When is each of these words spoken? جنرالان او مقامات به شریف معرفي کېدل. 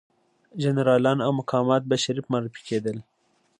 جنرالان 0.63 1.17
او 1.25 1.31
مقامات 1.39 1.81
به 1.89 1.95
شریف 2.03 2.25
معرفي 2.31 2.61
کېدل. 2.67 2.97